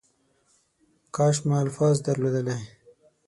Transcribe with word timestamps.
کاش 1.15 1.35
ما 1.47 1.55
الفاظ 1.63 1.95
درلودلی. 2.05 2.59